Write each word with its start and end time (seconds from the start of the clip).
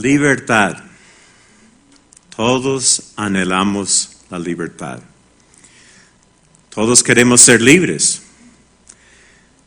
Libertad. 0.00 0.78
Todos 2.34 3.12
anhelamos 3.16 4.16
la 4.30 4.38
libertad. 4.38 5.00
Todos 6.70 7.02
queremos 7.02 7.40
ser 7.40 7.60
libres, 7.60 8.22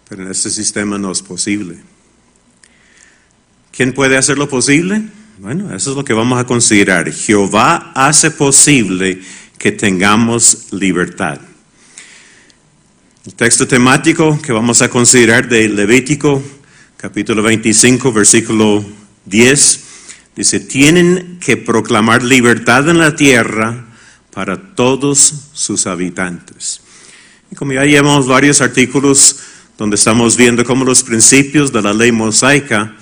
pero 0.10 0.24
en 0.24 0.32
este 0.32 0.50
sistema 0.50 0.98
no 0.98 1.12
es 1.12 1.22
posible. 1.22 1.78
¿Quién 3.72 3.94
puede 3.94 4.18
hacerlo 4.18 4.50
posible? 4.50 5.04
Bueno, 5.40 5.76
eso 5.76 5.92
es 5.92 5.98
lo 5.98 6.06
que 6.06 6.14
vamos 6.14 6.40
a 6.40 6.46
considerar. 6.46 7.12
Jehová 7.12 7.92
hace 7.94 8.32
posible 8.32 9.22
que 9.58 9.72
tengamos 9.72 10.72
libertad. 10.72 11.40
El 13.26 13.34
texto 13.36 13.68
temático 13.68 14.42
que 14.42 14.52
vamos 14.52 14.82
a 14.82 14.90
considerar 14.90 15.48
de 15.48 15.70
Levítico, 15.70 16.42
capítulo 16.98 17.44
25, 17.44 18.12
versículo 18.12 18.86
10, 19.26 19.93
dice, 20.36 20.60
tienen 20.60 21.40
que 21.40 21.58
proclamar 21.58 22.24
libertad 22.24 22.90
en 22.90 22.98
la 22.98 23.16
tierra 23.16 23.86
para 24.34 24.76
todos 24.76 25.34
sus 25.54 25.88
habitantes. 25.88 26.82
Y 27.52 27.56
como 27.56 27.74
ya 27.74 27.86
llevamos 27.86 28.28
varios 28.28 28.62
artículos 28.62 29.38
donde 29.78 29.96
estamos 29.96 30.38
viendo 30.38 30.66
cómo 30.66 30.86
los 30.86 31.04
principios 31.04 31.72
de 31.72 31.82
la 31.82 31.94
ley 31.94 32.12
mosaica 32.12 32.96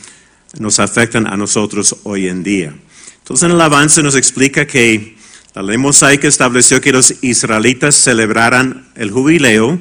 nos 0.60 0.80
afectan 0.80 1.28
a 1.28 1.38
nosotros 1.38 1.96
hoy 2.04 2.28
en 2.28 2.44
día. 2.44 2.76
Entonces 3.20 3.44
en 3.44 3.52
el 3.52 3.62
avance 3.62 4.04
nos 4.04 4.16
explica 4.16 4.66
que 4.66 5.18
la 5.54 5.62
ley 5.62 5.77
mosaica 5.77 6.27
estableció 6.27 6.82
que 6.82 6.91
los 6.91 7.16
israelitas 7.22 7.96
celebraran 7.96 8.90
el 8.96 9.12
jubileo, 9.12 9.80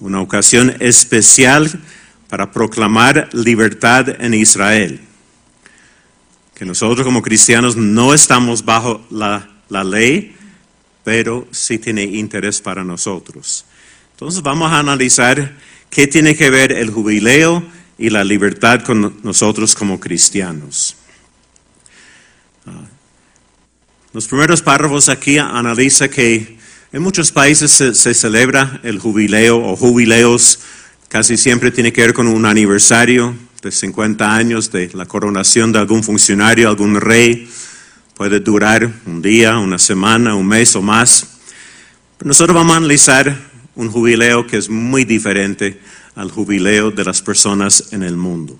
una 0.00 0.20
ocasión 0.20 0.74
especial 0.80 1.80
para 2.28 2.52
proclamar 2.52 3.28
libertad 3.32 4.08
en 4.20 4.34
Israel. 4.34 5.00
Que 6.58 6.64
nosotros 6.64 7.04
como 7.04 7.22
cristianos 7.22 7.76
no 7.76 8.12
estamos 8.12 8.64
bajo 8.64 9.06
la, 9.10 9.48
la 9.68 9.84
ley, 9.84 10.34
pero 11.04 11.46
sí 11.50 11.78
tiene 11.78 12.02
interés 12.02 12.60
para 12.60 12.84
nosotros. 12.84 13.64
Entonces 14.12 14.42
vamos 14.42 14.72
a 14.72 14.78
analizar 14.78 15.56
qué 15.90 16.06
tiene 16.06 16.36
que 16.36 16.50
ver 16.50 16.72
el 16.72 16.90
jubileo 16.90 17.62
y 17.98 18.10
la 18.10 18.24
libertad 18.24 18.82
con 18.82 19.20
nosotros 19.22 19.74
como 19.74 19.98
cristianos. 20.00 20.96
Ah, 22.66 22.84
los 24.12 24.26
primeros 24.26 24.62
párrafos 24.62 25.08
aquí 25.08 25.38
analiza 25.38 26.08
que 26.08 26.58
en 26.92 27.02
muchos 27.02 27.30
países 27.30 27.70
se, 27.70 28.14
celebra 28.14 28.80
el 28.82 28.98
jubileo 28.98 29.58
o 29.58 29.76
jubileos, 29.76 30.60
casi 31.08 31.36
siempre 31.36 31.70
tiene 31.70 31.92
que 31.92 32.00
ver 32.00 32.14
con 32.14 32.26
un 32.26 32.46
aniversario 32.46 33.36
de 33.62 33.72
50 33.72 34.34
años 34.34 34.70
de 34.70 34.90
la 34.94 35.06
coronación 35.06 35.72
de 35.72 35.80
algún 35.80 36.04
funcionario, 36.04 36.68
algún 36.68 37.00
rey. 37.00 37.48
Puede 38.14 38.40
durar 38.40 38.90
un 39.06 39.20
día, 39.20 39.58
una 39.58 39.78
semana, 39.78 40.34
un 40.34 40.46
mes 40.46 40.76
o 40.76 40.82
más. 40.82 41.38
nosotros 42.22 42.54
vamos 42.54 42.74
a 42.74 42.78
analizar 42.78 43.36
un 43.74 43.90
jubileo 43.90 44.46
que 44.46 44.58
es 44.58 44.70
muy 44.70 45.04
diferente 45.04 45.80
al 46.14 46.30
jubileo 46.30 46.90
de 46.90 47.04
las 47.04 47.20
personas 47.20 47.92
en 47.92 48.02
el 48.02 48.16
mundo. 48.16 48.58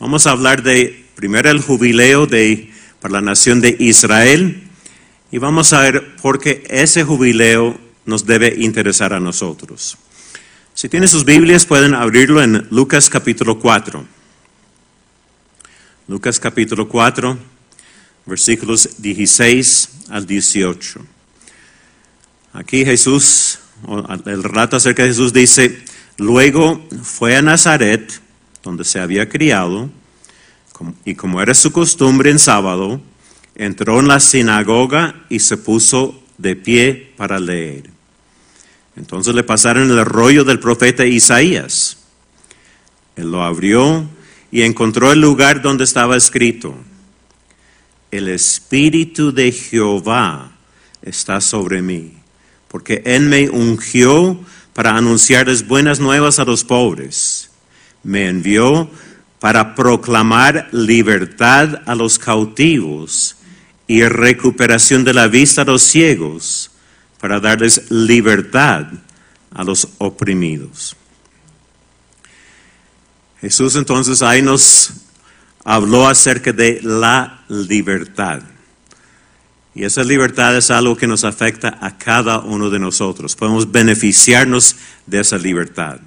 Vamos 0.00 0.26
a 0.26 0.30
hablar 0.30 0.62
de 0.62 1.04
primero 1.14 1.50
el 1.50 1.60
jubileo 1.60 2.26
de, 2.26 2.70
para 3.00 3.12
la 3.12 3.20
nación 3.20 3.60
de 3.60 3.76
Israel 3.78 4.62
y 5.30 5.38
vamos 5.38 5.72
a 5.72 5.80
ver 5.80 6.16
por 6.16 6.38
qué 6.38 6.64
ese 6.68 7.04
jubileo 7.04 7.78
nos 8.06 8.26
debe 8.26 8.54
interesar 8.58 9.12
a 9.12 9.20
nosotros. 9.20 9.98
Si 10.74 10.88
tienen 10.88 11.08
sus 11.08 11.24
Biblias, 11.24 11.66
pueden 11.66 11.94
abrirlo 11.94 12.42
en 12.42 12.66
Lucas 12.70 13.10
capítulo 13.10 13.58
4. 13.58 14.21
Lucas 16.08 16.40
capítulo 16.40 16.88
4, 16.88 17.38
versículos 18.26 18.96
16 18.98 19.88
al 20.10 20.26
18. 20.26 21.00
Aquí 22.54 22.84
Jesús, 22.84 23.60
el 24.26 24.42
relato 24.42 24.76
acerca 24.76 25.04
de 25.04 25.10
Jesús 25.10 25.32
dice, 25.32 25.84
luego 26.18 26.84
fue 27.04 27.36
a 27.36 27.42
Nazaret, 27.42 28.20
donde 28.64 28.84
se 28.84 28.98
había 28.98 29.28
criado, 29.28 29.90
y 31.04 31.14
como 31.14 31.40
era 31.40 31.54
su 31.54 31.70
costumbre 31.70 32.30
en 32.30 32.40
sábado, 32.40 33.00
entró 33.54 34.00
en 34.00 34.08
la 34.08 34.18
sinagoga 34.18 35.24
y 35.28 35.38
se 35.38 35.56
puso 35.56 36.20
de 36.36 36.56
pie 36.56 37.12
para 37.16 37.38
leer. 37.38 37.90
Entonces 38.96 39.36
le 39.36 39.44
pasaron 39.44 39.88
el 39.88 40.04
rollo 40.04 40.42
del 40.42 40.58
profeta 40.58 41.06
Isaías. 41.06 41.98
Él 43.14 43.30
lo 43.30 43.44
abrió 43.44 44.08
y 44.52 44.62
encontró 44.62 45.10
el 45.10 45.20
lugar 45.20 45.62
donde 45.62 45.84
estaba 45.84 46.14
escrito, 46.14 46.76
el 48.10 48.28
Espíritu 48.28 49.32
de 49.32 49.50
Jehová 49.50 50.52
está 51.00 51.40
sobre 51.40 51.80
mí, 51.80 52.12
porque 52.68 53.02
Él 53.06 53.22
me 53.22 53.48
ungió 53.48 54.38
para 54.74 54.94
anunciarles 54.94 55.66
buenas 55.66 56.00
nuevas 56.00 56.38
a 56.38 56.44
los 56.44 56.64
pobres. 56.64 57.50
Me 58.02 58.28
envió 58.28 58.90
para 59.40 59.74
proclamar 59.74 60.68
libertad 60.70 61.80
a 61.86 61.94
los 61.94 62.18
cautivos 62.18 63.36
y 63.86 64.02
recuperación 64.02 65.02
de 65.02 65.14
la 65.14 65.28
vista 65.28 65.62
a 65.62 65.64
los 65.64 65.82
ciegos, 65.82 66.70
para 67.18 67.40
darles 67.40 67.90
libertad 67.90 68.86
a 69.50 69.64
los 69.64 69.88
oprimidos. 69.98 70.96
Jesús 73.42 73.74
entonces 73.74 74.22
ahí 74.22 74.40
nos 74.40 74.92
habló 75.64 76.06
acerca 76.06 76.52
de 76.52 76.80
la 76.80 77.42
libertad. 77.48 78.40
Y 79.74 79.82
esa 79.82 80.04
libertad 80.04 80.56
es 80.56 80.70
algo 80.70 80.96
que 80.96 81.08
nos 81.08 81.24
afecta 81.24 81.76
a 81.80 81.98
cada 81.98 82.38
uno 82.38 82.70
de 82.70 82.78
nosotros. 82.78 83.34
Podemos 83.34 83.72
beneficiarnos 83.72 84.76
de 85.06 85.20
esa 85.20 85.38
libertad. 85.38 85.98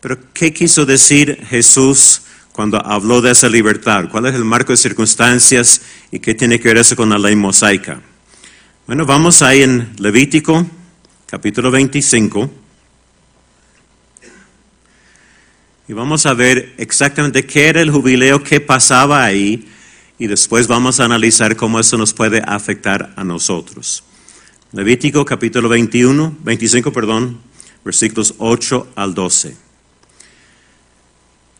Pero 0.00 0.18
¿qué 0.32 0.52
quiso 0.52 0.84
decir 0.84 1.46
Jesús 1.48 2.22
cuando 2.50 2.84
habló 2.84 3.20
de 3.20 3.30
esa 3.30 3.48
libertad? 3.48 4.08
¿Cuál 4.10 4.26
es 4.26 4.34
el 4.34 4.44
marco 4.44 4.72
de 4.72 4.78
circunstancias 4.78 5.82
y 6.10 6.18
qué 6.18 6.34
tiene 6.34 6.58
que 6.58 6.68
ver 6.68 6.78
eso 6.78 6.96
con 6.96 7.10
la 7.10 7.18
ley 7.20 7.36
mosaica? 7.36 8.00
Bueno, 8.88 9.06
vamos 9.06 9.42
ahí 9.42 9.62
en 9.62 9.92
Levítico, 9.98 10.66
capítulo 11.26 11.70
25. 11.70 12.67
Y 15.88 15.94
vamos 15.94 16.26
a 16.26 16.34
ver 16.34 16.74
exactamente 16.76 17.46
qué 17.46 17.68
era 17.68 17.80
el 17.80 17.90
jubileo, 17.90 18.44
qué 18.44 18.60
pasaba 18.60 19.24
ahí, 19.24 19.66
y 20.18 20.26
después 20.26 20.66
vamos 20.66 21.00
a 21.00 21.06
analizar 21.06 21.56
cómo 21.56 21.80
eso 21.80 21.96
nos 21.96 22.12
puede 22.12 22.42
afectar 22.44 23.14
a 23.16 23.24
nosotros. 23.24 24.04
Levítico 24.72 25.24
capítulo 25.24 25.66
21, 25.70 26.36
25, 26.44 26.92
perdón, 26.92 27.40
versículos 27.86 28.34
8 28.36 28.88
al 28.96 29.14
12. 29.14 29.56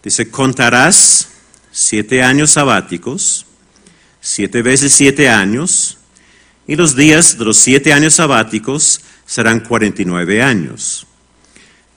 Dice, 0.03 0.31
contarás 0.31 1.31
siete 1.73 2.23
años 2.23 2.51
sabáticos, 2.51 3.47
siete 4.21 4.61
veces 4.61 4.93
siete 4.93 5.31
años, 5.31 5.97
y 6.67 6.77
los 6.77 6.95
días 6.95 7.39
de 7.39 7.47
los 7.47 7.57
siete 7.57 7.95
años 7.95 8.17
sabáticos 8.17 9.01
serán 9.25 9.61
cuarenta 9.61 10.03
y 10.03 10.05
nueve 10.05 10.43
años. 10.43 11.08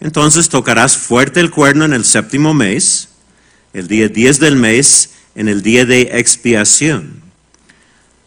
Entonces 0.02 0.50
tocarás 0.50 0.98
fuerte 0.98 1.40
el 1.40 1.52
cuerno 1.52 1.86
en 1.86 1.94
el 1.94 2.04
séptimo 2.04 2.56
mes, 2.56 3.10
el 3.72 3.88
día 3.88 4.10
diez 4.10 4.40
del 4.40 4.56
mes, 4.56 5.12
en 5.36 5.48
el 5.48 5.62
día 5.62 5.86
de 5.86 6.02
expiación. 6.14 7.22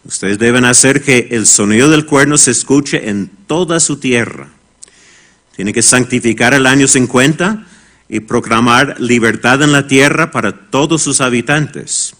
Ustedes 0.04 0.38
deben 0.38 0.64
hacer 0.64 1.02
que 1.02 1.28
el 1.32 1.46
sonido 1.46 1.90
del 1.90 2.06
cuerno 2.06 2.38
se 2.38 2.52
escuche 2.52 3.10
en 3.10 3.28
toda 3.48 3.80
su 3.80 3.96
tierra. 3.96 4.50
Tiene 5.56 5.72
que 5.72 5.82
santificar 5.82 6.54
el 6.54 6.66
año 6.66 6.86
50 6.86 7.66
y 8.08 8.20
proclamar 8.20 9.00
libertad 9.00 9.62
en 9.62 9.72
la 9.72 9.88
tierra 9.88 10.30
para 10.30 10.52
todos 10.52 11.02
sus 11.02 11.20
habitantes. 11.20 12.14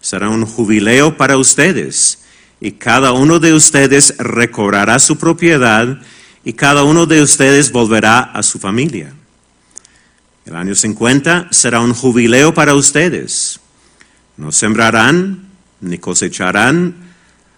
Será 0.00 0.28
un 0.28 0.44
jubileo 0.44 1.16
para 1.16 1.36
ustedes 1.36 2.18
y 2.60 2.72
cada 2.72 3.12
uno 3.12 3.38
de 3.38 3.52
ustedes 3.52 4.16
recobrará 4.18 4.98
su 4.98 5.18
propiedad 5.18 6.00
y 6.44 6.52
cada 6.54 6.84
uno 6.84 7.06
de 7.06 7.22
ustedes 7.22 7.72
volverá 7.72 8.20
a 8.20 8.42
su 8.42 8.58
familia. 8.58 9.14
El 10.44 10.56
año 10.56 10.74
50 10.74 11.48
será 11.50 11.80
un 11.80 11.94
jubileo 11.94 12.52
para 12.52 12.74
ustedes. 12.74 13.60
No 14.36 14.50
sembrarán 14.50 15.48
ni 15.80 15.98
cosecharán 15.98 16.94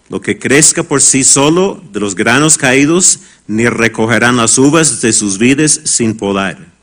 lo 0.09 0.21
que 0.21 0.37
crezca 0.37 0.83
por 0.83 1.01
sí 1.01 1.23
solo 1.23 1.83
de 1.91 1.99
los 1.99 2.15
granos 2.15 2.57
caídos, 2.57 3.21
ni 3.47 3.67
recogerán 3.67 4.37
las 4.37 4.57
uvas 4.57 5.01
de 5.01 5.13
sus 5.13 5.39
vides 5.39 5.81
sin 5.85 6.15
podar 6.15 6.75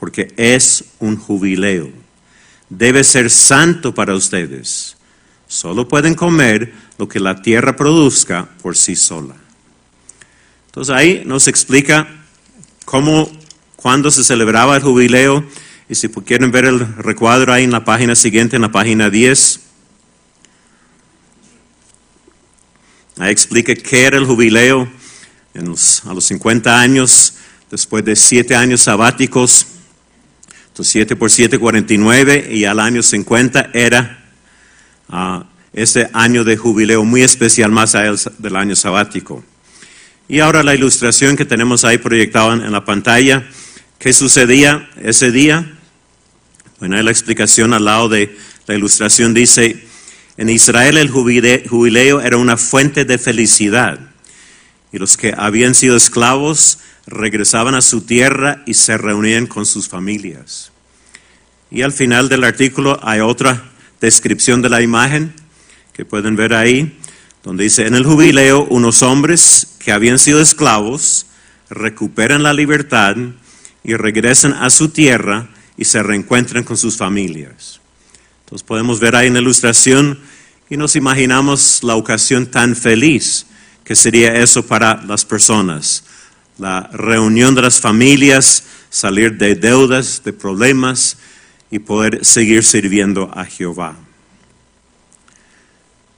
porque 0.00 0.32
es 0.38 0.82
un 0.98 1.18
jubileo. 1.18 1.90
Debe 2.70 3.04
ser 3.04 3.28
santo 3.28 3.92
para 3.92 4.14
ustedes. 4.14 4.96
Solo 5.46 5.86
pueden 5.86 6.14
comer 6.14 6.72
lo 6.96 7.06
que 7.06 7.20
la 7.20 7.42
tierra 7.42 7.76
produzca 7.76 8.48
por 8.62 8.78
sí 8.78 8.96
sola. 8.96 9.34
Entonces 10.70 10.94
ahí 10.94 11.22
nos 11.26 11.48
explica 11.48 12.06
cómo, 12.84 13.28
cuándo 13.74 14.08
se 14.12 14.22
celebraba 14.22 14.76
el 14.76 14.82
jubileo. 14.82 15.44
Y 15.88 15.96
si 15.96 16.08
quieren 16.08 16.52
ver 16.52 16.64
el 16.64 16.78
recuadro 16.96 17.52
ahí 17.52 17.64
en 17.64 17.72
la 17.72 17.84
página 17.84 18.14
siguiente, 18.14 18.54
en 18.54 18.62
la 18.62 18.70
página 18.70 19.10
10, 19.10 19.60
ahí 23.18 23.32
explica 23.32 23.74
qué 23.74 24.04
era 24.04 24.16
el 24.16 24.26
jubileo 24.26 24.88
en 25.54 25.70
los, 25.70 26.06
a 26.06 26.14
los 26.14 26.24
50 26.26 26.78
años, 26.78 27.34
después 27.68 28.04
de 28.04 28.14
7 28.14 28.54
años 28.54 28.82
sabáticos. 28.82 29.66
Entonces 30.68 30.92
7 30.92 31.16
por 31.16 31.32
7, 31.32 31.58
49 31.58 32.48
y 32.52 32.64
al 32.64 32.78
año 32.78 33.02
50 33.02 33.70
era 33.74 34.24
uh, 35.08 35.42
este 35.72 36.08
año 36.12 36.44
de 36.44 36.56
jubileo 36.56 37.04
muy 37.04 37.22
especial 37.22 37.72
más 37.72 37.96
allá 37.96 38.14
del 38.38 38.54
año 38.54 38.76
sabático. 38.76 39.42
Y 40.30 40.38
ahora 40.38 40.62
la 40.62 40.76
ilustración 40.76 41.36
que 41.36 41.44
tenemos 41.44 41.84
ahí 41.84 41.98
proyectada 41.98 42.52
en, 42.54 42.70
la 42.70 42.84
pantalla. 42.84 43.48
¿Qué 43.98 44.12
sucedía 44.12 44.88
ese 45.02 45.32
día? 45.32 45.76
Bueno, 46.78 47.02
la 47.02 47.10
explicación 47.10 47.74
al 47.74 47.86
lado 47.86 48.08
de 48.08 48.38
la 48.68 48.76
ilustración 48.76 49.34
dice, 49.34 49.84
en 50.36 50.48
Israel 50.48 50.98
el 50.98 51.10
jubile- 51.10 51.66
jubileo 51.68 52.20
era 52.20 52.36
una 52.36 52.56
fuente 52.56 53.04
de 53.04 53.18
felicidad. 53.18 53.98
Y 54.92 54.98
los 54.98 55.16
que 55.16 55.34
habían 55.36 55.74
sido 55.74 55.96
esclavos 55.96 56.78
regresaban 57.08 57.74
a 57.74 57.80
su 57.80 58.02
tierra 58.02 58.62
y 58.66 58.74
se 58.74 58.96
reunían 58.96 59.48
con 59.48 59.66
sus 59.66 59.88
familias. 59.88 60.70
Y 61.72 61.82
al 61.82 61.90
final 61.92 62.28
del 62.28 62.44
artículo 62.44 63.00
hay 63.02 63.18
otra 63.18 63.64
descripción 64.00 64.62
de 64.62 64.68
la 64.68 64.80
imagen 64.80 65.32
que 65.92 66.04
pueden 66.04 66.36
ver 66.36 66.54
ahí, 66.54 66.96
donde 67.42 67.64
dice, 67.64 67.88
en 67.88 67.96
el 67.96 68.04
jubileo 68.04 68.64
unos 68.70 69.02
hombres 69.02 69.69
que 69.80 69.90
habían 69.90 70.18
sido 70.18 70.40
esclavos 70.40 71.26
recuperan 71.70 72.42
la 72.42 72.52
libertad 72.52 73.16
y 73.82 73.94
regresan 73.94 74.52
a 74.52 74.70
su 74.70 74.90
tierra 74.90 75.48
y 75.76 75.86
se 75.86 76.02
reencuentran 76.02 76.62
con 76.62 76.76
sus 76.76 76.96
familias. 76.96 77.80
Entonces 78.44 78.64
podemos 78.66 79.00
ver 79.00 79.16
ahí 79.16 79.28
en 79.28 79.34
la 79.34 79.40
ilustración 79.40 80.20
y 80.68 80.76
nos 80.76 80.96
imaginamos 80.96 81.80
la 81.82 81.96
ocasión 81.96 82.46
tan 82.46 82.76
feliz 82.76 83.46
que 83.82 83.96
sería 83.96 84.34
eso 84.34 84.66
para 84.66 85.02
las 85.02 85.24
personas. 85.24 86.04
La 86.58 86.82
reunión 86.92 87.54
de 87.54 87.62
las 87.62 87.80
familias, 87.80 88.64
salir 88.90 89.38
de 89.38 89.54
deudas, 89.54 90.22
de 90.22 90.34
problemas 90.34 91.16
y 91.70 91.78
poder 91.78 92.24
seguir 92.24 92.64
sirviendo 92.64 93.30
a 93.34 93.46
Jehová. 93.46 93.96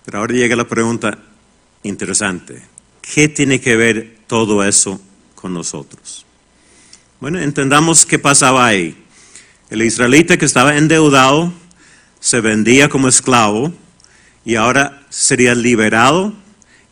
Pero 0.05 0.19
ahora 0.19 0.35
llega 0.35 0.57
la 0.57 0.67
pregunta 0.67 1.17
interesante. 1.85 2.72
¿Qué 3.03 3.29
tiene 3.29 3.61
que 3.61 3.77
ver 3.77 4.17
todo 4.27 4.65
eso 4.65 5.01
con 5.35 5.53
nosotros? 5.53 6.25
Bueno, 7.21 7.39
entendamos 7.39 8.07
qué 8.07 8.19
pasaba 8.19 8.67
ahí. 8.67 8.97
El 9.71 9.83
israelita 9.83 10.37
que 10.37 10.45
estaba 10.45 10.77
endeudado 10.77 11.53
se 12.21 12.41
vendía 12.41 12.89
como 12.89 13.09
esclavo 13.09 13.73
y 14.45 14.55
ahora 14.55 15.03
sería 15.11 15.55
liberado 15.55 16.33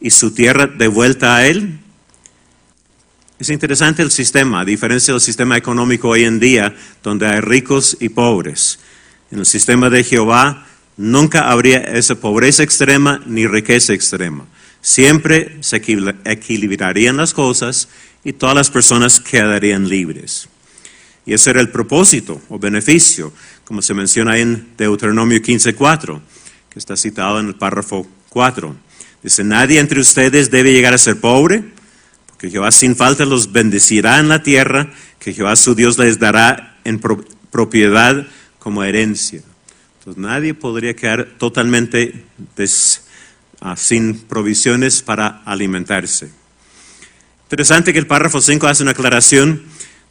y 0.00 0.10
su 0.10 0.32
tierra 0.32 0.66
devuelta 0.66 1.36
a 1.36 1.46
él. 1.46 1.78
Es 3.38 3.48
interesante 3.48 4.02
el 4.02 4.10
sistema, 4.10 4.60
a 4.60 4.64
diferencia 4.64 5.14
del 5.14 5.20
sistema 5.20 5.56
económico 5.56 6.08
hoy 6.08 6.24
en 6.24 6.40
día, 6.40 6.74
donde 7.02 7.26
hay 7.26 7.40
ricos 7.40 7.96
y 8.00 8.10
pobres. 8.10 8.80
En 9.30 9.38
el 9.38 9.46
sistema 9.46 9.88
de 9.88 10.04
Jehová 10.04 10.66
nunca 10.96 11.50
habría 11.50 11.78
esa 11.78 12.16
pobreza 12.16 12.62
extrema 12.62 13.22
ni 13.26 13.46
riqueza 13.46 13.94
extrema. 13.94 14.44
Siempre 14.82 15.58
se 15.60 15.82
equil- 15.82 16.16
equilibrarían 16.24 17.16
las 17.16 17.34
cosas 17.34 17.88
y 18.24 18.32
todas 18.32 18.54
las 18.54 18.70
personas 18.70 19.20
quedarían 19.20 19.88
libres. 19.88 20.48
Y 21.26 21.34
ese 21.34 21.50
era 21.50 21.60
el 21.60 21.68
propósito 21.68 22.40
o 22.48 22.58
beneficio, 22.58 23.32
como 23.64 23.82
se 23.82 23.94
menciona 23.94 24.38
en 24.38 24.68
Deuteronomio 24.76 25.38
15.4, 25.42 26.20
que 26.70 26.78
está 26.78 26.96
citado 26.96 27.38
en 27.40 27.46
el 27.48 27.54
párrafo 27.56 28.06
4. 28.30 28.74
Dice, 29.22 29.44
nadie 29.44 29.80
entre 29.80 30.00
ustedes 30.00 30.50
debe 30.50 30.72
llegar 30.72 30.94
a 30.94 30.98
ser 30.98 31.20
pobre, 31.20 31.62
porque 32.26 32.50
Jehová 32.50 32.70
sin 32.70 32.96
falta 32.96 33.26
los 33.26 33.52
bendecirá 33.52 34.18
en 34.18 34.28
la 34.28 34.42
tierra, 34.42 34.90
que 35.18 35.34
Jehová 35.34 35.56
su 35.56 35.74
Dios 35.74 35.98
les 35.98 36.18
dará 36.18 36.78
en 36.84 36.98
pro- 36.98 37.22
propiedad 37.50 38.26
como 38.58 38.82
herencia. 38.82 39.42
Entonces 39.98 40.22
nadie 40.22 40.54
podría 40.54 40.96
quedar 40.96 41.28
totalmente 41.38 42.24
des- 42.56 43.02
ah, 43.60 43.76
sin 43.76 44.18
provisiones 44.20 45.02
para 45.02 45.42
alimentarse. 45.44 46.30
Interesante 47.44 47.92
que 47.92 47.98
el 47.98 48.06
párrafo 48.06 48.40
5 48.40 48.66
hace 48.66 48.82
una 48.82 48.92
aclaración. 48.92 49.62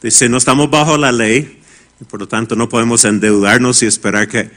Dice, 0.02 0.28
no 0.28 0.38
estamos 0.38 0.70
bajo 0.70 0.96
la 0.96 1.12
ley, 1.12 1.60
y 2.00 2.04
por 2.04 2.20
lo 2.20 2.28
tanto 2.28 2.56
no 2.56 2.68
podemos 2.68 3.04
endeudarnos 3.04 3.82
y 3.82 3.86
esperar 3.86 4.28
que 4.28 4.50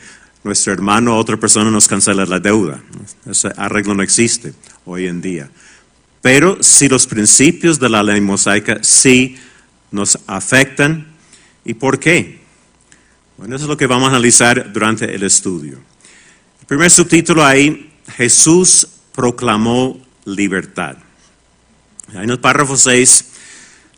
nuestro 0.44 0.74
hermano 0.74 1.16
o 1.16 1.18
otra 1.18 1.38
persona 1.38 1.72
nos 1.72 1.88
cancele 1.88 2.26
la 2.26 2.40
deuda. 2.40 2.82
Ese 3.26 3.50
arreglo 3.58 3.94
no 3.94 4.04
existe 4.04 4.54
hoy 4.86 5.08
en 5.08 5.22
día. 5.22 5.50
Pero 6.22 6.58
si 6.62 6.88
los 6.88 7.08
principios 7.08 7.80
de 7.80 7.90
la 7.90 8.04
ley 8.04 8.22
mosaica 8.22 8.80
sí 8.82 9.38
nos 9.92 10.18
afectan, 10.28 11.08
¿y 11.66 11.74
por 11.74 12.00
qué? 12.00 12.42
Bueno, 13.38 13.56
eso 13.56 13.66
es 13.66 13.70
lo 13.70 13.78
que 13.78 13.88
vamos 13.88 14.08
a 14.08 14.12
analizar 14.12 14.72
durante 14.72 15.14
el 15.14 15.24
estudio. 15.24 15.80
El 16.62 16.68
primer 16.68 16.90
subtítulo 16.92 17.46
ahí, 17.46 17.93
Jesús 18.16 18.88
proclamó 19.14 20.00
libertad. 20.26 20.98
En 22.14 22.30
el 22.30 22.40
párrafo 22.40 22.78
6 22.78 23.26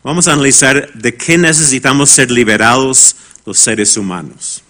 vamos 0.02 0.28
a 0.28 0.32
analizar 0.32 0.92
de 0.94 1.16
qué 1.16 1.36
necesitamos 1.38 2.10
ser 2.10 2.30
liberados 2.30 3.16
los 3.44 3.58
seres 3.58 3.96
humanos. 3.96 4.62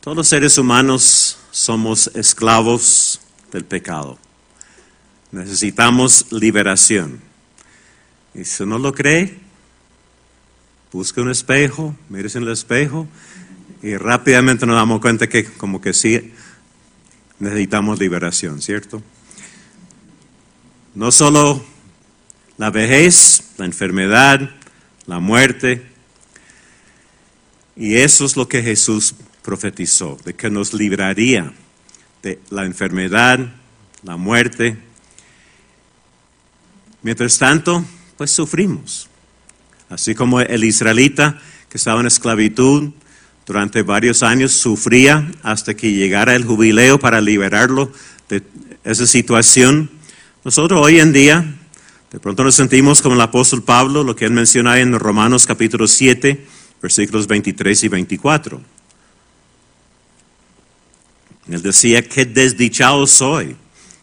Todos 0.00 0.16
los 0.16 0.28
seres 0.28 0.58
humanos 0.58 1.38
somos 1.50 2.10
esclavos 2.14 3.20
del 3.50 3.64
pecado. 3.64 4.18
Necesitamos 5.32 6.26
liberación. 6.30 7.20
Y 8.34 8.44
si 8.44 8.64
no 8.64 8.78
lo 8.78 8.92
cree, 8.92 9.38
busque 10.92 11.20
un 11.20 11.30
espejo, 11.30 11.96
mírese 12.08 12.38
en 12.38 12.44
el 12.44 12.52
espejo 12.52 13.08
y 13.82 13.96
rápidamente 13.96 14.66
nos 14.66 14.76
damos 14.76 15.00
cuenta 15.00 15.28
que 15.28 15.44
como 15.44 15.80
que 15.80 15.92
sí 15.92 16.32
necesitamos 17.38 17.98
liberación, 17.98 18.60
¿cierto? 18.62 19.02
No 20.94 21.12
solo 21.12 21.64
la 22.56 22.70
vejez, 22.70 23.52
la 23.58 23.66
enfermedad, 23.66 24.50
la 25.06 25.18
muerte. 25.18 25.86
Y 27.76 27.96
eso 27.96 28.24
es 28.24 28.36
lo 28.36 28.48
que 28.48 28.62
Jesús 28.62 29.14
profetizó, 29.42 30.16
de 30.24 30.34
que 30.34 30.50
nos 30.50 30.72
libraría 30.72 31.52
de 32.22 32.40
la 32.50 32.64
enfermedad, 32.64 33.38
la 34.02 34.16
muerte. 34.16 34.78
Mientras 37.02 37.38
tanto, 37.38 37.84
pues 38.16 38.30
sufrimos. 38.30 39.08
Así 39.88 40.14
como 40.14 40.40
el 40.40 40.64
israelita 40.64 41.40
que 41.68 41.78
estaba 41.78 42.00
en 42.00 42.06
esclavitud 42.06 42.92
durante 43.46 43.82
varios 43.82 44.24
años 44.24 44.52
sufría 44.52 45.30
hasta 45.42 45.74
que 45.74 45.92
llegara 45.92 46.34
el 46.34 46.44
jubileo 46.44 46.98
para 46.98 47.20
liberarlo 47.20 47.92
de 48.28 48.42
esa 48.84 49.06
situación. 49.06 49.88
Nosotros 50.44 50.80
hoy 50.82 50.98
en 50.98 51.12
día, 51.12 51.56
de 52.10 52.18
pronto 52.18 52.42
nos 52.42 52.56
sentimos 52.56 53.00
como 53.00 53.14
el 53.14 53.20
apóstol 53.20 53.62
Pablo, 53.62 54.02
lo 54.02 54.16
que 54.16 54.24
él 54.24 54.32
menciona 54.32 54.80
en 54.80 54.98
Romanos 54.98 55.46
capítulo 55.46 55.86
7, 55.86 56.44
versículos 56.82 57.28
23 57.28 57.84
y 57.84 57.88
24. 57.88 58.60
Él 61.48 61.62
decía, 61.62 62.02
qué 62.02 62.24
desdichado 62.24 63.06
soy. 63.06 63.56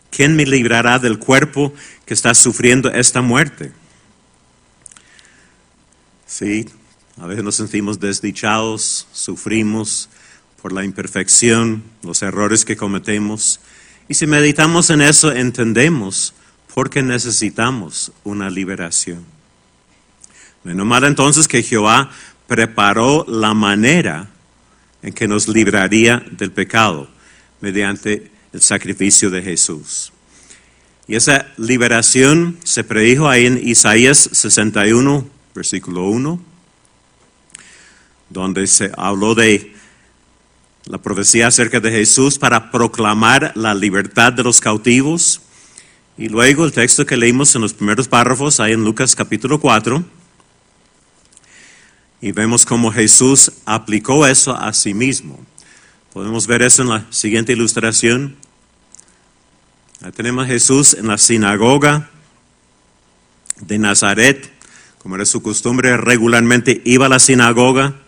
¿Quién 0.10 0.38
me 0.38 0.46
librará 0.46 1.00
del 1.00 1.20
cuerpo 1.20 1.74
que 2.06 2.14
está 2.14 2.34
sufriendo 2.34 2.90
esta 2.92 3.22
muerte? 3.22 3.74
Sí, 6.26 6.66
a 7.18 7.28
veces 7.28 7.44
nos 7.44 7.56
sentimos 7.56 8.00
desdichados, 8.00 9.08
sufrimos 9.12 10.10
por 10.62 10.72
la 10.72 10.84
imperfección, 10.84 11.84
los 12.02 12.22
errores 12.22 12.66
que 12.66 12.76
cometemos. 12.76 13.60
Y 14.08 14.16
si 14.16 14.26
meditamos 14.26 14.90
en 14.90 15.02
eso, 15.02 15.32
entendemos 15.32 16.34
por 16.74 16.90
qué 16.90 17.04
necesitamos 17.04 18.12
una 18.24 18.50
liberación. 18.50 19.26
Menos 20.64 20.88
mal 20.88 21.04
entonces 21.04 21.48
que 21.48 21.62
Jehová 21.62 22.10
preparó 22.48 23.26
la 23.28 23.54
manera 23.54 24.30
en 25.02 25.14
que 25.14 25.28
nos 25.28 25.48
libraría 25.48 26.24
del 26.32 26.52
pecado 26.52 27.10
mediante 27.62 28.32
el 28.54 28.62
sacrificio 28.62 29.30
de 29.30 29.42
Jesús. 29.42 30.14
Y 31.08 31.16
esa 31.16 31.48
liberación 31.58 32.58
se 32.64 32.84
predijo 32.84 33.28
ahí 33.28 33.46
en 33.46 33.60
Isaías 33.68 34.30
61, 34.32 35.28
versículo 35.54 36.06
1, 36.06 36.53
donde 38.34 38.66
se 38.66 38.92
habló 38.98 39.36
de 39.36 39.74
la 40.86 40.98
profecía 40.98 41.48
acerca 41.48 41.80
de 41.80 41.92
Jesús 41.92 42.40
para 42.40 42.72
proclamar 42.72 43.54
la 43.56 43.74
libertad 43.74 44.34
de 44.34 44.44
los 44.44 44.60
cautivos. 44.60 45.40
Y 46.18 46.30
luego 46.30 46.66
el 46.66 46.74
texto 46.74 47.06
que 47.06 47.16
leímos 47.16 47.56
en 47.56 47.62
los 47.62 47.74
primeros 47.74 48.08
párrafos, 48.08 48.60
ahí 48.60 48.74
en 48.74 48.84
Lucas 48.84 49.16
capítulo 49.16 49.60
4, 49.60 50.04
y 52.22 52.32
vemos 52.32 52.66
cómo 52.66 52.92
Jesús 52.92 53.52
aplicó 53.66 54.26
eso 54.26 54.56
a 54.56 54.74
sí 54.74 54.94
mismo. 54.94 55.40
Podemos 56.12 56.48
ver 56.48 56.62
eso 56.62 56.82
en 56.82 56.90
la 56.90 57.06
siguiente 57.12 57.54
ilustración. 57.54 58.36
Ahí 60.02 60.12
tenemos 60.12 60.46
a 60.46 60.48
Jesús 60.48 60.94
en 60.94 61.08
la 61.08 61.18
sinagoga 61.18 62.10
de 63.60 63.78
Nazaret, 63.78 64.52
como 65.00 65.16
era 65.16 65.26
su 65.26 65.42
costumbre, 65.42 65.98
regularmente 65.98 66.82
iba 66.86 67.08
a 67.08 67.10
la 67.10 67.20
sinagoga 67.20 68.03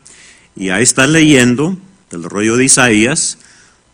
y 0.56 0.70
ahí 0.70 0.84
está 0.84 1.06
leyendo 1.06 1.78
del 2.10 2.24
rollo 2.24 2.56
de 2.56 2.66
Isaías. 2.66 3.38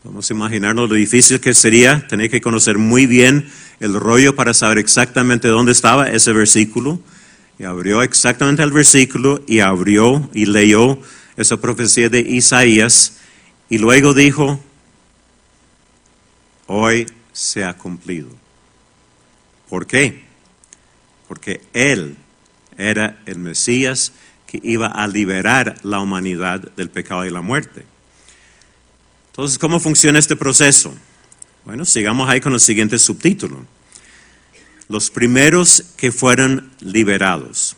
Vamos 0.04 0.30
a 0.30 0.34
imaginarnos 0.34 0.90
lo 0.90 0.96
difícil 0.96 1.40
que 1.40 1.54
sería 1.54 2.08
tener 2.08 2.30
que 2.30 2.42
conocer 2.42 2.78
muy 2.78 3.08
bien 3.08 3.50
el 3.80 3.96
rollo 3.96 4.36
para 4.36 4.54
saber 4.54 4.78
exactamente 4.78 5.48
dónde 5.48 5.72
estaba 5.72 6.10
ese 6.10 6.34
versículo. 6.34 7.00
Y 7.58 7.64
abrió 7.64 8.02
exactamente 8.04 8.64
el 8.64 8.72
versículo 8.72 9.44
y 9.48 9.60
abrió 9.60 10.30
y 10.34 10.46
leyó 10.46 11.00
esa 11.36 11.58
profecía 11.58 12.10
de 12.10 12.20
Isaías 12.20 13.18
y 13.70 13.78
luego 13.78 14.14
dijo, 14.14 14.64
hoy 16.68 17.08
se 17.34 17.64
ha 17.64 17.74
cumplido. 17.74 18.30
¿Por 19.70 19.88
qué? 19.88 20.26
Porque 21.28 21.62
Él 21.74 22.18
era 22.78 23.20
el 23.26 23.40
Mesías 23.40 24.12
que 24.52 24.60
iba 24.64 24.88
a 24.88 25.08
liberar 25.08 25.78
la 25.82 26.02
humanidad 26.02 26.60
del 26.76 26.90
pecado 26.90 27.26
y 27.26 27.30
la 27.30 27.42
muerte. 27.42 27.86
Entonces, 29.28 29.58
¿cómo 29.58 29.80
funciona 29.80 30.20
este 30.20 30.36
proceso? 30.36 30.94
Bueno, 31.64 31.86
sigamos 31.86 32.30
ahí 32.30 32.42
con 32.42 32.52
el 32.52 32.60
siguiente 32.60 33.00
subtítulo. 33.00 33.66
Los 34.90 35.10
primeros 35.10 35.86
que 35.96 36.12
fueron 36.12 36.70
liberados. 36.82 37.78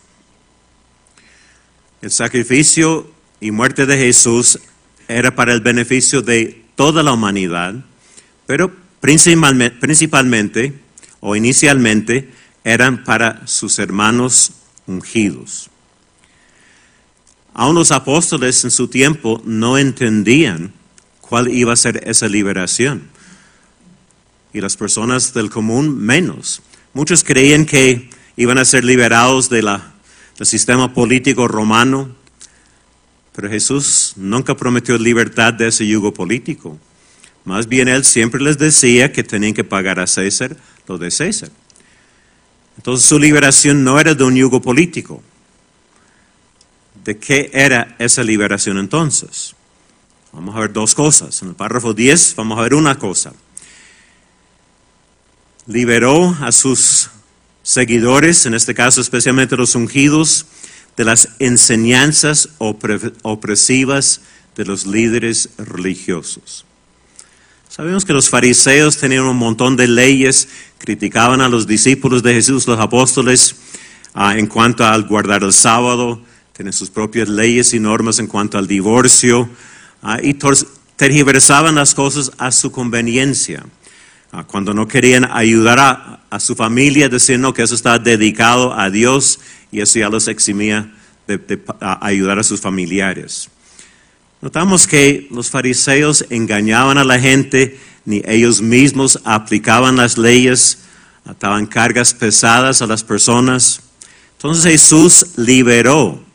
El 2.02 2.10
sacrificio 2.10 3.08
y 3.40 3.52
muerte 3.52 3.86
de 3.86 3.96
Jesús 3.96 4.58
era 5.08 5.36
para 5.36 5.54
el 5.54 5.62
beneficio 5.62 6.24
de 6.24 6.66
toda 6.76 7.04
la 7.04 7.14
humanidad, 7.14 7.76
pero 8.48 8.74
principalmente, 9.00 9.78
principalmente 9.80 10.74
o 11.20 11.36
inicialmente 11.36 12.32
eran 12.64 13.04
para 13.04 13.46
sus 13.46 13.78
hermanos 13.78 14.54
ungidos. 14.88 15.70
Aún 17.54 17.76
los 17.76 17.92
apóstoles 17.92 18.64
en 18.64 18.72
su 18.72 18.88
tiempo 18.88 19.42
no 19.46 19.78
entendían 19.78 20.74
cuál 21.22 21.50
iba 21.50 21.74
a 21.74 21.78
ser 21.78 22.02
esa 22.08 22.28
liberación. 22.28 23.10
Y 24.54 24.62
las 24.62 24.78
personas 24.78 25.34
del 25.34 25.50
común 25.50 25.98
menos. 25.98 26.62
Muchos 26.94 27.24
creían 27.24 27.66
que 27.66 28.10
iban 28.38 28.58
a 28.58 28.66
ser 28.66 28.84
liberados 28.84 29.50
de 29.50 29.62
la, 29.62 29.94
del 30.38 30.48
sistema 30.48 30.94
político 30.94 31.48
romano, 31.48 32.16
pero 33.36 33.50
Jesús 33.50 34.14
nunca 34.16 34.56
prometió 34.56 34.98
libertad 34.98 35.54
de 35.54 35.68
ese 35.68 35.88
yugo 35.88 36.14
político. 36.14 36.78
Más 37.46 37.68
bien 37.68 37.88
Él 37.88 38.04
siempre 38.04 38.42
les 38.42 38.58
decía 38.58 39.12
que 39.12 39.24
tenían 39.24 39.54
que 39.54 39.64
pagar 39.64 40.00
a 40.00 40.08
César 40.08 40.56
lo 40.88 40.98
de 40.98 41.12
César. 41.12 41.50
Entonces 42.78 43.08
su 43.08 43.20
liberación 43.20 43.84
no 43.84 44.00
era 44.00 44.14
de 44.14 44.24
un 44.24 44.36
yugo 44.36 44.62
político. 44.62 45.22
¿De 47.04 47.18
qué 47.18 47.50
era 47.54 47.96
esa 48.00 48.24
liberación 48.24 48.78
entonces? 48.78 49.56
Vamos 50.32 50.56
a 50.56 50.60
ver 50.60 50.74
dos 50.74 50.96
cosas. 50.96 51.42
En 51.42 51.50
el 51.50 51.56
párrafo 51.56 51.94
10 51.94 52.36
vamos 52.38 52.58
a 52.58 52.64
ver 52.64 52.74
una 52.74 52.98
cosa. 52.98 53.34
Liberó 55.68 56.36
a 56.42 56.52
sus 56.52 57.10
seguidores, 57.62 58.46
en 58.46 58.54
este 58.54 58.74
caso 58.74 59.02
especialmente 59.02 59.58
los 59.58 59.76
ungidos, 59.76 60.46
de 60.96 61.06
las 61.06 61.30
enseñanzas 61.40 62.50
opresivas 62.60 64.22
de 64.56 64.66
los 64.66 64.86
líderes 64.86 65.50
religiosos. 65.58 66.66
Sabemos 67.68 68.06
que 68.06 68.14
los 68.14 68.30
fariseos 68.30 68.98
tenían 68.98 69.24
un 69.24 69.38
montón 69.38 69.76
de 69.76 69.88
leyes, 69.88 70.48
criticaban 70.78 71.42
a 71.42 71.50
los 71.50 71.66
discípulos 71.66 72.22
de 72.22 72.36
Jesús, 72.36 72.68
los 72.68 72.80
apóstoles, 72.80 73.56
ah, 74.14 74.38
en 74.38 74.46
cuanto 74.46 74.86
al 74.86 75.08
guardar 75.08 75.44
el 75.44 75.54
sábado, 75.54 76.22
tienen 76.54 76.72
sus 76.72 76.92
propias 76.92 77.30
leyes 77.30 77.74
y 77.74 77.80
normas 77.80 78.20
en 78.20 78.28
cuanto 78.28 78.60
al 78.60 78.68
divorcio, 78.68 79.50
ah, 80.04 80.20
y 80.22 80.38
tergiversaban 80.96 81.74
las 81.74 81.96
cosas 81.96 82.32
a 82.38 82.52
su 82.52 82.72
conveniencia. 82.72 83.66
Ah, 84.32 84.44
cuando 84.44 84.72
no 84.72 84.88
querían 84.88 85.26
ayudar 85.32 85.80
a, 86.30 86.40
su 86.40 86.56
familia, 86.56 87.10
diciendo 87.10 87.54
que 87.54 87.64
eso 87.64 87.76
está 87.76 87.98
dedicado 88.00 88.74
a 88.74 88.90
Dios 88.90 89.40
y 89.72 89.82
eso 89.82 90.00
ya 90.00 90.10
los 90.10 90.28
eximía 90.28 90.92
de 91.28 91.40
ayudar 91.80 92.40
a 92.40 92.44
sus 92.44 92.60
familiares. 92.60 93.50
Notamos 94.42 94.88
que 94.88 95.28
los 95.32 95.50
fariseos 95.50 96.26
engañaban 96.30 96.98
a 96.98 97.04
la 97.04 97.20
gente, 97.20 97.80
ni 98.06 98.22
ellos 98.26 98.62
mismos 98.62 99.20
aplicaban 99.24 99.96
las 99.96 100.18
leyes, 100.18 100.80
ataban 101.26 101.66
cargas 101.66 102.14
pesadas 102.14 102.82
a 102.82 102.88
las 102.88 103.04
personas. 103.04 103.82
Entonces 104.38 104.72
Jesús 104.72 105.28
liberó 105.38 106.33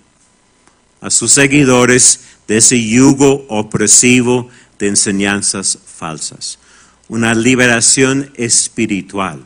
a 1.01 1.11
sus 1.11 1.33
seguidores 1.33 2.21
de 2.47 2.59
ese 2.59 2.83
yugo 2.83 3.47
opresivo 3.49 4.49
de 4.79 4.89
enseñanzas 4.89 5.79
falsas. 5.85 6.59
Una 7.09 7.35
liberación 7.35 8.33
espiritual. 8.37 9.45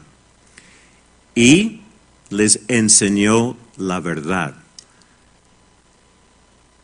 Y 1.35 1.81
les 2.31 2.61
enseñó 2.69 3.57
la 3.77 4.01
verdad. 4.01 4.55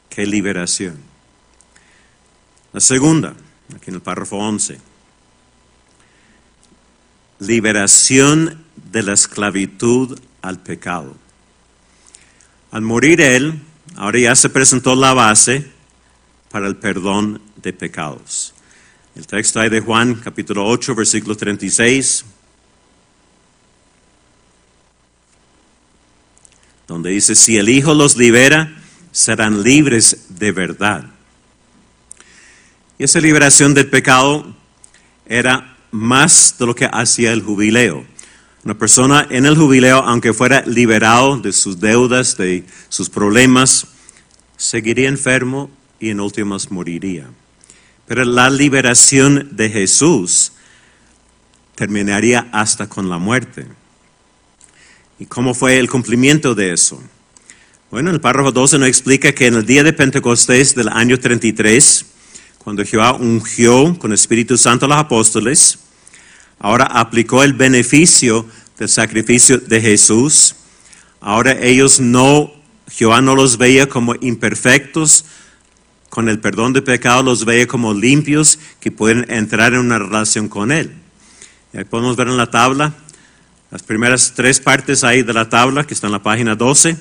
Qué 0.08 0.26
liberación. 0.26 0.98
La 2.72 2.80
segunda, 2.80 3.34
aquí 3.74 3.90
en 3.90 3.94
el 3.94 4.02
párrafo 4.02 4.36
11. 4.36 4.78
Liberación 7.40 8.64
de 8.90 9.02
la 9.02 9.12
esclavitud 9.12 10.18
al 10.42 10.60
pecado. 10.60 11.16
Al 12.70 12.82
morir 12.82 13.20
él, 13.20 13.62
ahora 13.98 14.20
ya 14.20 14.36
se 14.36 14.48
presentó 14.48 14.94
la 14.94 15.12
base 15.12 15.66
para 16.52 16.68
el 16.68 16.76
perdón 16.76 17.42
de 17.56 17.72
pecados. 17.72 18.54
El 19.16 19.26
texto 19.26 19.58
de 19.58 19.80
Juan 19.80 20.14
capítulo 20.14 20.64
8, 20.66 20.94
versículo 20.94 21.36
36, 21.36 22.24
donde 26.86 27.10
dice, 27.10 27.34
si 27.34 27.56
el 27.56 27.68
Hijo 27.68 27.92
los 27.92 28.16
libera, 28.16 28.72
serán 29.10 29.64
libres 29.64 30.26
de 30.28 30.52
verdad. 30.52 31.04
Y 32.98 33.04
esa 33.04 33.18
liberación 33.18 33.74
del 33.74 33.90
pecado 33.90 34.54
era 35.26 35.76
más 35.90 36.54
de 36.56 36.66
lo 36.66 36.74
que 36.76 36.88
hacía 36.90 37.32
el 37.32 37.42
jubileo. 37.42 38.06
Una 38.64 38.76
persona 38.76 39.26
en 39.30 39.46
el 39.46 39.56
jubileo, 39.56 39.98
aunque 39.98 40.32
fuera 40.32 40.62
liberado 40.66 41.38
de 41.38 41.52
sus 41.52 41.78
deudas, 41.80 42.36
de 42.36 42.64
sus 42.88 43.08
problemas, 43.08 43.86
seguiría 44.56 45.08
enfermo 45.08 45.70
y 46.00 46.10
en 46.10 46.20
últimas 46.20 46.70
moriría. 46.70 47.28
Pero 48.06 48.24
la 48.24 48.50
liberación 48.50 49.50
de 49.52 49.70
Jesús 49.70 50.52
terminaría 51.74 52.48
hasta 52.52 52.88
con 52.88 53.08
la 53.08 53.18
muerte. 53.18 53.66
¿Y 55.20 55.26
cómo 55.26 55.54
fue 55.54 55.78
el 55.78 55.88
cumplimiento 55.88 56.54
de 56.54 56.72
eso? 56.72 57.00
Bueno, 57.90 58.10
el 58.10 58.20
párrafo 58.20 58.52
12 58.52 58.78
nos 58.78 58.88
explica 58.88 59.32
que 59.32 59.46
en 59.46 59.54
el 59.54 59.64
día 59.64 59.82
de 59.82 59.92
Pentecostés 59.92 60.74
del 60.74 60.88
año 60.88 61.18
33, 61.18 62.06
cuando 62.58 62.84
Jehová 62.84 63.14
ungió 63.14 63.98
con 63.98 64.12
Espíritu 64.12 64.58
Santo 64.58 64.86
a 64.86 64.88
los 64.88 64.98
apóstoles, 64.98 65.78
ahora 66.58 66.84
aplicó 66.84 67.42
el 67.42 67.52
beneficio 67.52 68.46
del 68.78 68.88
sacrificio 68.88 69.58
de 69.58 69.80
Jesús. 69.80 70.54
Ahora 71.20 71.52
ellos 71.60 72.00
no, 72.00 72.52
Jehová 72.90 73.20
no 73.20 73.34
los 73.34 73.58
veía 73.58 73.88
como 73.88 74.14
imperfectos, 74.20 75.24
con 76.10 76.28
el 76.28 76.40
perdón 76.40 76.72
de 76.72 76.82
pecado 76.82 77.22
los 77.22 77.44
veía 77.44 77.66
como 77.66 77.92
limpios 77.92 78.58
que 78.80 78.90
pueden 78.90 79.30
entrar 79.30 79.74
en 79.74 79.80
una 79.80 79.98
relación 79.98 80.48
con 80.48 80.72
Él. 80.72 80.92
ahí 81.74 81.84
podemos 81.84 82.16
ver 82.16 82.28
en 82.28 82.36
la 82.36 82.50
tabla 82.50 82.94
las 83.70 83.82
primeras 83.82 84.32
tres 84.34 84.60
partes 84.60 85.04
ahí 85.04 85.22
de 85.22 85.34
la 85.34 85.50
tabla 85.50 85.84
que 85.84 85.92
está 85.92 86.06
en 86.06 86.12
la 86.14 86.22
página 86.22 86.54
12. 86.54 86.96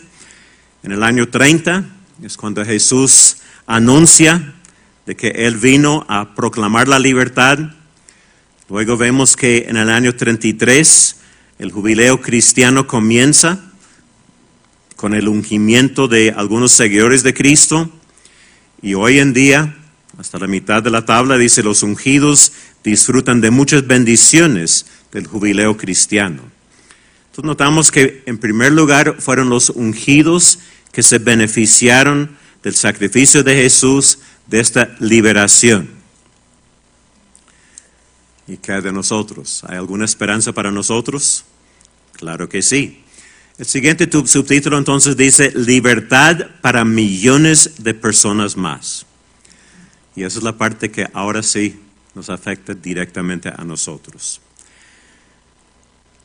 En 0.84 0.92
el 0.92 1.02
año 1.02 1.30
30 1.30 1.86
es 2.24 2.36
cuando 2.36 2.66
Jesús 2.66 3.38
anuncia 3.66 4.54
de 5.06 5.16
que 5.16 5.30
Él 5.30 5.56
vino 5.56 6.06
a 6.10 6.36
proclamar 6.36 6.90
la 6.90 7.00
libertad. 7.00 7.58
Luego 8.70 8.98
vemos 8.98 9.38
que 9.38 9.68
en 9.70 9.78
el 9.78 9.90
año 9.90 10.14
33 10.14 11.16
el 11.60 11.72
jubileo 11.72 12.20
cristiano 12.20 12.86
comienza 12.86 13.72
con 14.98 15.14
el 15.14 15.30
ungimiento 15.30 16.10
de 16.10 16.34
algunos 16.36 16.74
seguidores 16.74 17.24
de 17.24 17.34
Cristo. 17.34 17.90
Y 18.82 18.94
hoy 18.94 19.20
en 19.20 19.32
día, 19.32 19.78
hasta 20.18 20.38
la 20.38 20.48
mitad 20.48 20.84
de 20.84 20.90
la 20.90 21.06
tabla, 21.06 21.38
dice, 21.38 21.64
los 21.64 21.82
ungidos 21.82 22.52
disfrutan 22.84 23.40
de 23.40 23.52
muchas 23.52 23.88
bendiciones 23.88 24.86
del 25.14 25.28
jubileo 25.28 25.78
cristiano. 25.78 26.42
Entonces 27.28 27.46
notamos 27.46 27.90
que 27.90 28.22
en 28.26 28.38
primer 28.38 28.74
lugar 28.74 29.16
fueron 29.20 29.50
los 29.50 29.70
ungidos 29.70 30.60
que 30.92 31.04
se 31.04 31.20
beneficiaron 31.20 32.36
del 32.64 32.76
sacrificio 32.76 33.44
de 33.44 33.56
Jesús 33.56 34.20
de 34.48 34.60
esta 34.60 34.94
liberación. 35.00 35.97
¿Y 38.48 38.58
qué 38.58 38.74
de 38.74 38.94
nosotros? 38.94 39.64
¿Hay 39.68 39.78
alguna 39.78 40.06
esperanza 40.06 40.54
para 40.54 40.72
nosotros? 40.72 41.44
Claro 42.14 42.48
que 42.48 42.62
sí. 42.62 43.04
El 43.58 43.66
siguiente 43.66 44.10
subtítulo 44.28 44.78
entonces 44.78 45.18
dice 45.18 45.52
libertad 45.56 46.38
para 46.62 46.86
millones 46.86 47.84
de 47.84 47.94
personas 47.94 48.56
más. 48.56 49.06
Y 50.16 50.24
esa 50.24 50.40
es 50.40 50.44
la 50.44 50.58
parte 50.58 50.92
que 50.92 51.08
ahora 51.14 51.44
sí 51.44 51.80
nos 52.16 52.30
afecta 52.30 52.74
directamente 52.74 53.50
a 53.50 53.64
nosotros. 53.64 54.42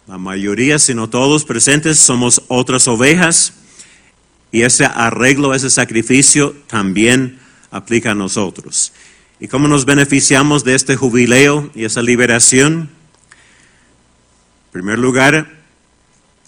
La 0.06 0.18
mayoría, 0.18 0.78
si 0.78 0.94
no 0.94 1.08
todos 1.08 1.44
presentes, 1.44 1.98
somos 1.98 2.42
otras 2.48 2.86
ovejas 2.88 3.54
y 4.50 4.62
ese 4.62 4.84
arreglo, 4.84 5.54
ese 5.54 5.70
sacrificio 5.70 6.54
también 6.66 7.38
aplica 7.70 8.10
a 8.10 8.14
nosotros. 8.14 8.92
¿Y 9.42 9.49
cómo 9.49 9.66
nos 9.66 9.87
beneficiamos 9.87 10.62
de 10.62 10.76
este 10.76 10.94
jubileo 10.94 11.68
y 11.75 11.84
esa 11.84 12.00
liberación? 12.00 12.90
En 14.66 14.70
primer 14.70 15.00
lugar, 15.00 15.34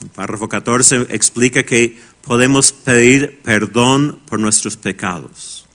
el 0.01 0.09
párrafo 0.11 0.49
14 0.49 1.09
explica 1.11 1.65
que 1.65 1.99
podemos 2.23 2.71
pedir 2.71 3.41
perdón 3.43 4.21
por 4.27 4.39
nuestros 4.39 4.77
pecados, 4.77 5.67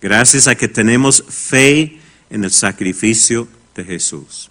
gracias 0.00 0.46
a 0.46 0.54
que 0.54 0.68
tenemos 0.68 1.24
fe 1.28 1.98
en 2.30 2.44
el 2.44 2.52
sacrificio 2.52 3.48
de 3.74 3.82
Jesús. 3.82 4.48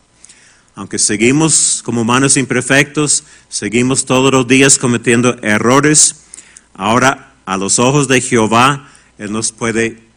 Aunque 0.75 0.99
seguimos 0.99 1.81
como 1.85 2.01
humanos 2.01 2.35
imperfectos, 2.35 3.23
seguimos 3.47 4.03
todos 4.03 4.29
los 4.33 4.45
días 4.45 4.77
cometiendo 4.77 5.37
errores, 5.41 6.25
ahora 6.73 7.35
a 7.45 7.55
los 7.55 7.79
ojos 7.79 8.09
de 8.09 8.19
Jehová, 8.19 8.89
Él 9.17 9.31
nos 9.31 9.53
puede 9.53 10.08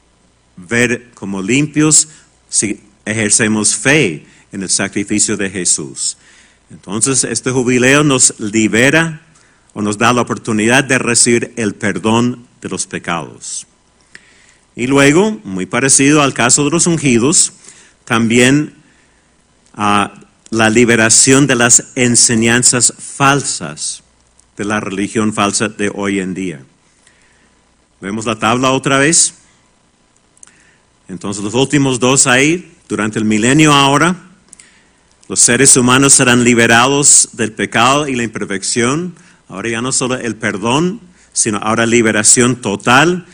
ver 0.57 1.11
como 1.15 1.43
limpios 1.43 2.09
si 2.49 2.81
ejercemos 3.05 3.77
fe 3.77 4.27
en 4.53 4.63
el 4.63 4.69
sacrificio 4.69 5.37
de 5.37 5.51
Jesús. 5.51 6.17
Entonces, 6.71 7.25
este 7.25 7.51
jubileo 7.51 8.05
nos 8.05 8.39
libera 8.39 9.23
o 9.75 9.83
nos 9.83 9.99
da 9.99 10.13
la 10.13 10.23
oportunidad 10.23 10.85
de 10.85 10.99
recibir 10.99 11.53
el 11.57 11.75
perdón 11.75 12.47
de 12.61 12.69
los 12.69 12.87
pecados. 12.87 13.67
Y 14.75 14.87
luego, 14.87 15.41
muy 15.45 15.67
parecido 15.67 16.23
al 16.23 16.35
caso 16.35 16.65
de 16.65 16.71
los 16.71 16.87
ungidos, 16.87 17.53
también 18.05 18.75
a 19.75 20.15
la 20.51 20.71
liberación 20.71 21.47
de 21.47 21.55
las 21.55 21.93
enseñanzas 21.95 22.93
falsas 22.99 24.03
de 24.57 24.65
la 24.65 24.81
religión 24.81 25.33
falsa 25.33 25.69
de 25.69 25.91
hoy 25.95 26.21
en 26.21 26.35
día. 26.35 26.61
Vemos 28.01 28.27
la 28.27 28.39
tabla 28.39 28.73
otra 28.73 28.99
vez. 28.99 29.35
Entonces 31.13 31.45
los 31.45 31.53
últimos 31.53 32.01
dos 32.01 32.27
ahí, 32.27 32.73
durante 32.89 33.19
el 33.19 33.27
milenio 33.27 33.75
ahora, 33.75 34.17
los 35.29 35.41
seres 35.41 35.77
humanos 35.77 36.15
serán 36.15 36.43
liberados 36.43 37.29
del 37.35 37.53
pecado 37.53 38.09
y 38.09 38.15
la 38.15 38.23
imperfección. 38.23 39.15
Ahora 39.47 39.69
ya 39.69 39.83
no 39.83 39.93
solo 39.93 40.15
el 40.15 40.37
perdón, 40.37 41.03
sino 41.35 41.59
ahora 41.59 41.85
liberación 41.85 42.57
total. 42.57 43.27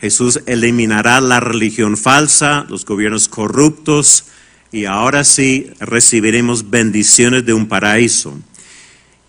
Jesús 0.00 0.42
eliminará 0.46 1.20
la 1.20 1.40
religión 1.40 1.96
falsa, 1.96 2.66
los 2.68 2.84
gobiernos 2.84 3.26
corruptos, 3.26 4.26
y 4.70 4.84
ahora 4.84 5.24
sí 5.24 5.70
recibiremos 5.80 6.70
bendiciones 6.70 7.44
de 7.44 7.52
un 7.52 7.66
paraíso. 7.66 8.38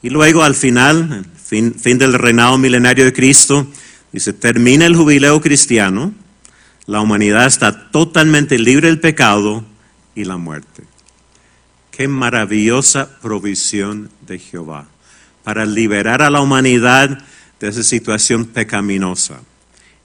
Y 0.04 0.12
luego 0.12 0.44
al 0.44 0.54
final, 0.54 1.26
fin, 1.44 1.74
fin 1.74 1.98
del 1.98 2.14
reinado 2.14 2.60
milenario 2.60 3.04
de 3.04 3.14
Cristo, 3.14 3.66
dice, 4.12 4.32
termina 4.32 4.86
el 4.86 4.96
jubileo 4.96 5.42
cristiano, 5.42 6.14
la 6.88 7.02
humanidad 7.02 7.48
está 7.48 7.90
totalmente 7.90 8.60
libre 8.60 8.88
del 8.88 9.00
pecado 9.00 9.64
y 10.14 10.26
la 10.26 10.38
muerte. 10.38 10.84
Qué 11.92 12.08
maravillosa 12.08 13.20
provisión 13.22 14.10
de 14.28 14.38
Jehová 14.38 14.88
para 15.44 15.66
liberar 15.66 16.22
a 16.22 16.30
la 16.30 16.42
humanidad 16.42 17.20
de 17.60 17.68
esa 17.68 17.84
situación 17.84 18.46
pecaminosa. 18.46 19.42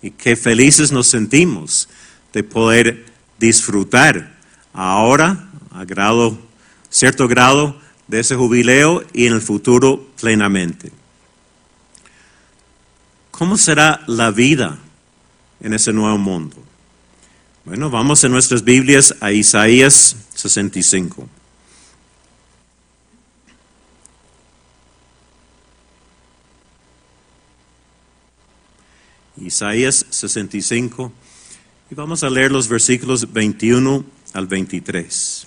Y 0.02 0.12
qué 0.12 0.36
felices 0.36 0.92
nos 0.92 1.08
sentimos 1.08 1.88
de 2.32 2.42
poder 2.44 3.06
disfrutar 3.38 4.38
ahora, 4.72 5.50
a 5.72 5.84
grado, 5.84 6.38
cierto 6.88 7.28
grado, 7.28 7.78
de 8.06 8.20
ese 8.20 8.36
jubileo 8.36 9.04
y 9.12 9.26
en 9.26 9.34
el 9.34 9.40
futuro 9.40 10.08
plenamente. 10.20 10.90
¿Cómo 13.30 13.56
será 13.56 14.02
la 14.06 14.30
vida 14.30 14.78
en 15.60 15.74
ese 15.74 15.92
nuevo 15.92 16.18
mundo? 16.18 16.69
Bueno, 17.64 17.90
vamos 17.90 18.24
en 18.24 18.32
nuestras 18.32 18.64
Biblias 18.64 19.14
a 19.20 19.32
Isaías 19.32 20.16
65. 20.34 21.28
Isaías 29.36 30.06
65 30.08 31.12
y 31.90 31.94
vamos 31.94 32.24
a 32.24 32.30
leer 32.30 32.50
los 32.50 32.66
versículos 32.66 33.30
21 33.30 34.04
al 34.32 34.46
23. 34.46 35.46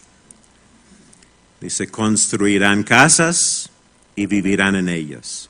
Dice, 1.61 1.87
construirán 1.87 2.83
casas 2.83 3.71
y 4.15 4.27
vivirán 4.27 4.75
en 4.75 4.89
ellas. 4.89 5.49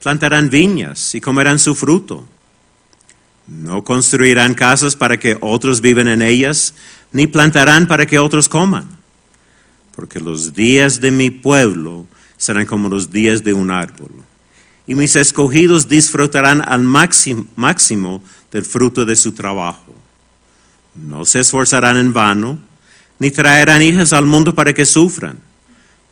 Plantarán 0.00 0.48
viñas 0.48 1.14
y 1.16 1.20
comerán 1.20 1.58
su 1.58 1.74
fruto. 1.74 2.28
No 3.46 3.84
construirán 3.84 4.54
casas 4.54 4.96
para 4.96 5.18
que 5.18 5.36
otros 5.40 5.80
vivan 5.80 6.08
en 6.08 6.22
ellas, 6.22 6.74
ni 7.12 7.26
plantarán 7.26 7.86
para 7.86 8.06
que 8.06 8.18
otros 8.18 8.48
coman. 8.48 8.88
Porque 9.94 10.20
los 10.20 10.54
días 10.54 11.00
de 11.00 11.10
mi 11.10 11.30
pueblo 11.30 12.06
serán 12.36 12.66
como 12.66 12.88
los 12.88 13.10
días 13.10 13.44
de 13.44 13.52
un 13.52 13.70
árbol. 13.70 14.10
Y 14.86 14.94
mis 14.94 15.16
escogidos 15.16 15.88
disfrutarán 15.88 16.62
al 16.66 16.82
máximo, 16.82 17.46
máximo 17.56 18.22
del 18.50 18.64
fruto 18.64 19.04
de 19.04 19.16
su 19.16 19.32
trabajo. 19.32 19.94
No 20.94 21.24
se 21.24 21.40
esforzarán 21.40 21.96
en 21.96 22.12
vano 22.12 22.58
ni 23.18 23.30
traerán 23.30 23.82
hijas 23.82 24.12
al 24.12 24.26
mundo 24.26 24.54
para 24.54 24.72
que 24.72 24.84
sufran, 24.84 25.38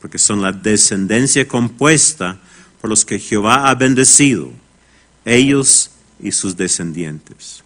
porque 0.01 0.19
son 0.19 0.43
la 0.43 0.53
descendencia 0.53 1.47
compuesta 1.47 2.39
por 2.81 2.91
los 2.91 3.05
que 3.05 3.19
Jehová 3.19 3.69
ha 3.69 3.75
bendecido, 3.75 4.51
ellos 5.25 5.92
y 6.23 6.33
sus 6.33 6.57
descendientes. 6.57 7.63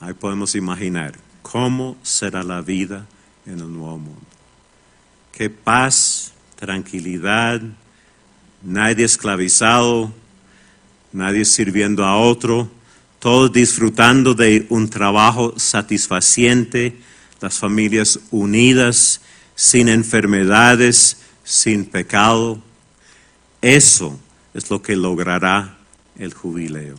Ahí 0.00 0.14
podemos 0.14 0.54
imaginar 0.54 1.18
cómo 1.42 1.96
será 2.02 2.42
la 2.42 2.62
vida 2.62 3.06
en 3.46 3.60
el 3.60 3.72
nuevo 3.72 3.98
mundo. 3.98 4.20
Qué 5.32 5.50
paz, 5.50 6.32
tranquilidad, 6.56 7.60
nadie 8.62 9.04
esclavizado, 9.04 10.12
nadie 11.12 11.44
sirviendo 11.44 12.04
a 12.04 12.16
otro 12.16 12.70
todos 13.20 13.52
disfrutando 13.52 14.34
de 14.34 14.66
un 14.70 14.88
trabajo 14.88 15.52
satisfaciente, 15.58 16.96
las 17.40 17.58
familias 17.58 18.18
unidas, 18.30 19.20
sin 19.54 19.88
enfermedades, 19.88 21.18
sin 21.44 21.84
pecado. 21.84 22.62
Eso 23.60 24.18
es 24.54 24.70
lo 24.70 24.80
que 24.80 24.96
logrará 24.96 25.79
el 26.20 26.34
jubileo. 26.34 26.96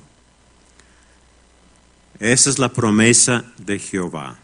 Esa 2.19 2.49
es 2.49 2.59
la 2.59 2.69
promesa 2.69 3.45
de 3.57 3.79
Jehová. 3.79 4.37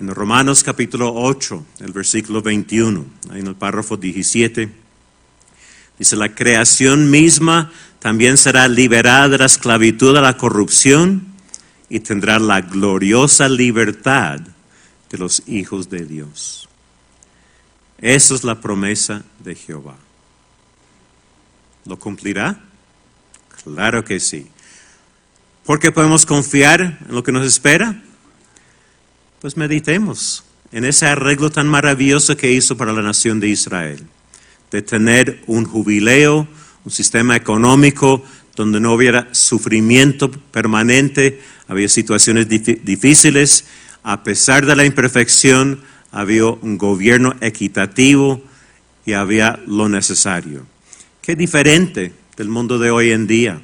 En 0.00 0.08
Romanos 0.08 0.62
capítulo 0.62 1.12
8, 1.14 1.66
el 1.80 1.92
versículo 1.92 2.40
21, 2.40 3.04
ahí 3.30 3.40
en 3.40 3.48
el 3.48 3.56
párrafo 3.56 3.96
17, 3.96 4.70
dice, 5.98 6.16
la 6.16 6.34
creación 6.34 7.10
misma 7.10 7.72
también 7.98 8.38
será 8.38 8.68
liberada 8.68 9.28
de 9.28 9.38
la 9.38 9.46
esclavitud 9.46 10.16
a 10.16 10.20
la 10.20 10.36
corrupción 10.36 11.26
y 11.88 12.00
tendrá 12.00 12.38
la 12.38 12.60
gloriosa 12.60 13.48
libertad 13.48 14.38
de 15.10 15.18
los 15.18 15.42
hijos 15.48 15.90
de 15.90 16.04
Dios. 16.04 16.68
Esa 17.98 18.34
es 18.36 18.44
la 18.44 18.60
promesa 18.60 19.24
de 19.40 19.56
Jehová. 19.56 19.96
¿Lo 21.84 21.98
cumplirá? 21.98 22.67
Claro 23.64 24.04
que 24.04 24.20
sí. 24.20 24.46
¿Por 25.64 25.78
qué 25.78 25.92
podemos 25.92 26.24
confiar 26.24 26.80
en 26.80 27.14
lo 27.14 27.22
que 27.22 27.32
nos 27.32 27.46
espera? 27.46 28.02
Pues 29.40 29.56
meditemos 29.56 30.44
en 30.72 30.84
ese 30.84 31.06
arreglo 31.06 31.50
tan 31.50 31.68
maravilloso 31.68 32.36
que 32.36 32.52
hizo 32.52 32.76
para 32.76 32.92
la 32.92 33.02
nación 33.02 33.40
de 33.40 33.48
Israel, 33.48 34.06
de 34.70 34.82
tener 34.82 35.42
un 35.46 35.64
jubileo 35.64 36.48
un 36.88 36.90
sistema 36.90 37.36
económico 37.36 38.24
donde 38.56 38.80
no 38.80 38.94
hubiera 38.94 39.28
sufrimiento 39.32 40.30
permanente, 40.30 41.40
había 41.68 41.88
situaciones 41.88 42.48
difíciles, 42.48 43.66
a 44.02 44.24
pesar 44.24 44.64
de 44.64 44.74
la 44.74 44.86
imperfección, 44.86 45.82
había 46.10 46.46
un 46.46 46.78
gobierno 46.78 47.36
equitativo 47.42 48.42
y 49.04 49.12
había 49.12 49.60
lo 49.66 49.90
necesario. 49.90 50.66
Qué 51.20 51.36
diferente 51.36 52.14
del 52.38 52.48
mundo 52.48 52.78
de 52.78 52.92
hoy 52.92 53.10
en 53.10 53.26
día, 53.26 53.60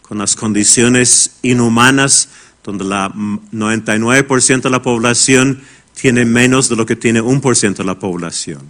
con 0.00 0.16
las 0.16 0.34
condiciones 0.34 1.36
inhumanas 1.42 2.30
donde 2.64 2.82
la 2.84 3.10
99% 3.12 4.62
de 4.62 4.70
la 4.70 4.80
población 4.80 5.60
tiene 5.94 6.24
menos 6.24 6.70
de 6.70 6.76
lo 6.76 6.86
que 6.86 6.96
tiene 6.96 7.20
un 7.20 7.42
por 7.42 7.54
ciento 7.54 7.82
de 7.82 7.86
la 7.86 7.98
población. 7.98 8.62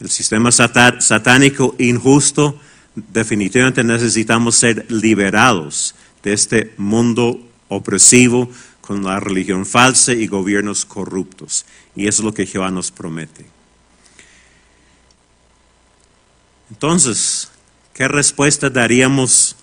El 0.00 0.10
sistema 0.10 0.50
satánico 0.50 1.76
injusto, 1.78 2.58
definitivamente 2.96 3.84
necesitamos 3.84 4.56
ser 4.56 4.84
liberados 4.90 5.94
de 6.24 6.32
este 6.32 6.74
mundo 6.76 7.40
opresivo 7.68 8.50
con 8.80 9.04
la 9.04 9.20
religión 9.20 9.64
falsa 9.64 10.12
y 10.12 10.26
gobiernos 10.26 10.84
corruptos. 10.84 11.64
Y 11.94 12.08
eso 12.08 12.22
es 12.22 12.24
lo 12.24 12.34
que 12.34 12.46
Jehová 12.46 12.72
nos 12.72 12.90
promete. 12.90 13.46
Entonces, 16.68 17.48
¿qué 17.96 18.08
respuesta 18.08 18.68
daríamos 18.68 19.56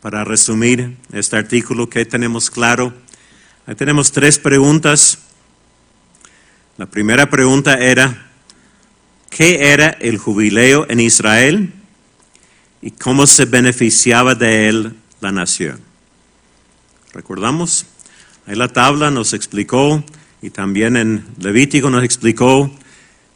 para 0.00 0.24
resumir 0.24 0.96
este 1.12 1.36
artículo? 1.36 1.90
¿Qué 1.90 2.06
tenemos 2.06 2.50
claro? 2.50 2.94
Ahí 3.66 3.74
tenemos 3.74 4.12
tres 4.12 4.38
preguntas. 4.38 5.18
La 6.78 6.86
primera 6.86 7.28
pregunta 7.28 7.74
era, 7.74 8.30
¿qué 9.28 9.72
era 9.72 9.88
el 9.90 10.16
jubileo 10.16 10.86
en 10.88 11.00
Israel 11.00 11.70
y 12.80 12.92
cómo 12.92 13.26
se 13.26 13.44
beneficiaba 13.44 14.34
de 14.34 14.70
él 14.70 14.94
la 15.20 15.32
nación? 15.32 15.78
¿Recordamos? 17.12 17.84
Ahí 18.46 18.56
la 18.56 18.68
tabla 18.68 19.10
nos 19.10 19.34
explicó 19.34 20.02
y 20.40 20.48
también 20.48 20.96
en 20.96 21.26
Levítico 21.40 21.90
nos 21.90 22.04
explicó 22.04 22.74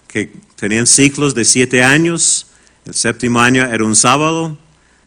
que 0.09 0.33
tenían 0.57 0.87
ciclos 0.87 1.35
de 1.35 1.45
siete 1.45 1.85
años. 1.85 2.47
El 2.85 2.95
séptimo 2.95 3.41
año 3.41 3.65
era 3.65 3.85
un 3.85 3.95
sábado, 3.95 4.59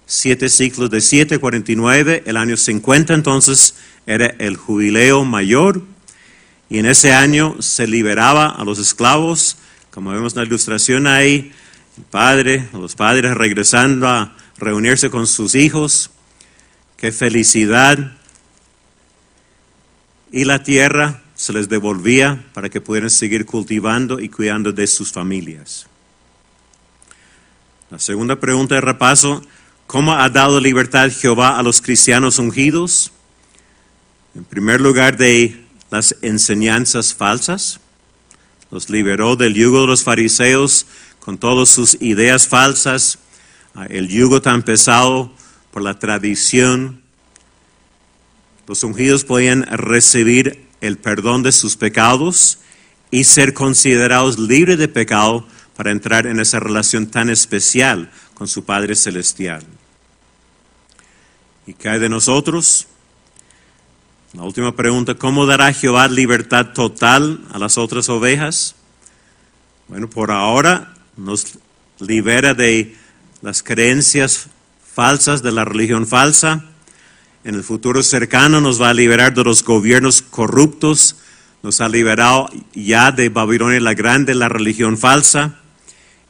siete 0.06 0.48
ciclos 0.48 0.90
de 0.90 1.02
siete, 1.02 1.40
49. 1.40 2.24
El 2.26 2.38
año 2.38 2.56
50 2.56 3.14
entonces 3.14 3.76
era 4.06 4.28
el 4.40 4.56
jubileo 4.56 5.26
mayor. 5.26 5.82
Y 6.70 6.80
en 6.80 6.86
ese 6.86 7.14
año 7.14 7.62
se 7.62 7.86
liberaba 7.86 8.48
a 8.48 8.64
los 8.64 8.80
esclavos, 8.80 9.58
como 9.92 10.12
vemos 10.12 10.34
en 10.34 10.40
la 10.40 10.46
ilustración 10.46 11.06
ahí, 11.06 11.52
el 11.98 12.04
padre, 12.04 12.68
los 12.74 12.96
padres 12.96 13.36
regresando 13.36 14.08
a 14.08 14.36
reunirse 14.58 15.10
con 15.10 15.28
sus 15.28 15.54
hijos. 15.54 16.12
Qué 16.96 17.12
felicidad. 17.12 18.14
Y 20.32 20.46
la 20.46 20.64
tierra 20.64 21.24
se 21.36 21.52
les 21.52 21.68
devolvía 21.68 22.46
para 22.54 22.70
que 22.70 22.80
pudieran 22.80 23.10
seguir 23.10 23.46
cultivando 23.46 24.20
y 24.22 24.30
cuidando 24.30 24.72
de 24.72 24.88
sus 24.88 25.12
familias. 25.12 25.88
La 27.92 28.00
segunda 28.00 28.40
pregunta 28.40 28.74
de 28.74 28.82
repaso, 28.82 29.44
¿cómo 29.86 30.14
ha 30.14 30.28
dado 30.30 30.60
libertad 30.60 31.12
Jehová 31.12 31.60
a 31.60 31.62
los 31.62 31.82
cristianos 31.82 32.40
ungidos? 32.40 33.12
En 34.34 34.44
primer 34.44 34.82
lugar, 34.82 35.18
de 35.18 35.64
las 35.92 36.16
enseñanzas 36.24 37.14
falsas. 37.14 37.80
Los 38.72 38.90
liberó 38.90 39.36
del 39.36 39.54
yugo 39.54 39.82
de 39.82 39.88
los 39.88 40.04
fariseos 40.04 40.88
con 41.20 41.38
todas 41.38 41.70
sus 41.70 42.02
ideas 42.02 42.48
falsas, 42.48 43.20
el 43.90 44.08
yugo 44.08 44.42
tan 44.42 44.64
pesado 44.64 45.32
por 45.70 45.84
la 45.84 46.00
tradición. 46.00 47.04
Los 48.68 48.84
ungidos 48.84 49.24
podían 49.24 49.62
recibir 49.64 50.66
el 50.82 50.98
perdón 50.98 51.44
de 51.44 51.52
sus 51.52 51.78
pecados 51.78 52.58
y 53.12 53.26
ser 53.26 53.54
considerados 53.54 54.40
libres 54.40 54.80
de 54.80 54.88
pecado 54.88 55.48
para 55.76 55.92
entrar 55.92 56.28
en 56.28 56.40
esa 56.40 56.60
relación 56.60 57.08
tan 57.08 57.30
especial 57.30 58.12
con 58.34 58.48
su 58.48 58.64
Padre 58.64 58.96
Celestial. 58.96 59.64
¿Y 61.68 61.74
qué 61.74 61.90
hay 61.90 62.00
de 62.00 62.10
nosotros? 62.10 62.88
La 64.34 64.44
última 64.44 64.76
pregunta, 64.76 65.16
¿cómo 65.16 65.46
dará 65.46 65.74
Jehová 65.74 66.08
libertad 66.08 66.74
total 66.74 67.42
a 67.52 67.58
las 67.58 67.78
otras 67.78 68.10
ovejas? 68.10 68.76
Bueno, 69.88 70.10
por 70.10 70.32
ahora 70.32 70.94
nos 71.16 71.58
libera 72.00 72.54
de 72.54 72.96
las 73.42 73.64
creencias 73.64 74.48
falsas 74.94 75.42
de 75.42 75.52
la 75.52 75.66
religión 75.66 76.06
falsa. 76.06 76.66
En 77.44 77.56
el 77.56 77.64
futuro 77.64 78.02
cercano 78.04 78.62
nos 78.62 78.82
va 78.82 78.90
a 78.90 78.94
liberar 78.94 79.34
de 79.34 79.44
los 79.44 79.64
gobiernos 79.64 80.22
corruptos. 80.22 81.18
Nos 81.64 81.82
ha 81.82 81.90
liberado 81.90 82.50
ya 82.74 83.12
de 83.12 83.30
Babilonia 83.30 83.80
la 83.80 83.94
Grande, 83.94 84.36
la 84.36 84.50
religión 84.50 84.98
falsa. 84.98 85.60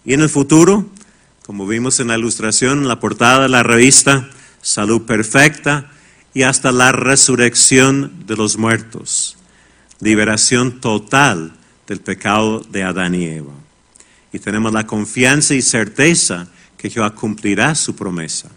Y 0.05 0.13
en 0.13 0.21
el 0.21 0.29
futuro, 0.29 0.85
como 1.45 1.65
vimos 1.65 1.99
en 1.99 2.07
la 2.07 2.17
ilustración, 2.17 2.79
en 2.79 2.87
la 2.87 2.99
portada 2.99 3.43
de 3.43 3.49
la 3.49 3.63
revista, 3.63 4.29
salud 4.61 5.03
perfecta 5.03 5.91
y 6.33 6.43
hasta 6.43 6.71
la 6.71 6.91
resurrección 6.91 8.25
de 8.27 8.35
los 8.35 8.57
muertos. 8.57 9.37
Liberación 9.99 10.79
total 10.79 11.53
del 11.87 12.01
pecado 12.01 12.59
de 12.59 12.83
Adán 12.83 13.15
y 13.15 13.25
Eva. 13.25 13.53
Y 14.31 14.39
tenemos 14.39 14.73
la 14.73 14.85
confianza 14.85 15.55
y 15.55 15.61
certeza 15.61 16.47
que 16.77 16.89
Jehová 16.89 17.11
cumplirá 17.11 17.73
su 17.73 17.95
promesa. 17.95 18.49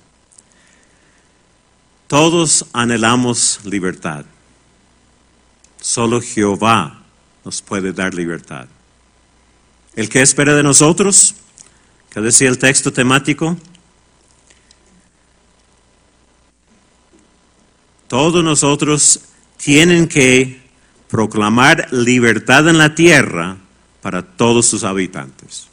Todos 2.09 2.67
anhelamos 2.73 3.61
libertad. 3.65 4.25
Solo 5.81 6.21
Jehová 6.21 7.03
nos 7.45 7.63
puede 7.63 7.93
dar 7.93 8.15
libertad. 8.15 8.67
¿El 9.95 10.09
que 10.09 10.23
espera 10.23 10.55
de 10.55 10.63
nosotros? 10.63 11.35
¿Qué 12.11 12.21
decía 12.21 12.49
el 12.49 12.59
texto 12.59 12.93
temático? 12.93 13.57
Todos 18.09 18.43
nosotros 18.43 19.21
tienen 19.59 20.09
que 20.09 20.63
proclamar 21.09 21.93
libertad 21.93 22.69
en 22.69 22.79
la 22.79 22.95
tierra 22.95 23.59
para 24.01 24.23
todos 24.23 24.67
sus 24.67 24.85
habitantes. 24.85 25.68